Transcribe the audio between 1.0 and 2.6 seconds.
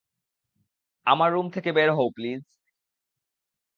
আমার রুম থেকে বের হও, প্লিজ।